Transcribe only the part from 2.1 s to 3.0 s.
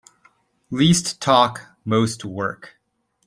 work.